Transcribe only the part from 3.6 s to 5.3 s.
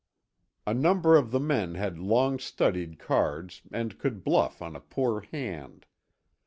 and could bluff on a poor